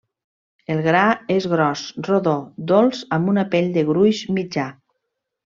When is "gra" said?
0.87-1.03